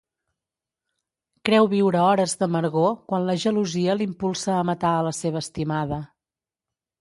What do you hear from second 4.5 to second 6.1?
a matar a la seva estimada.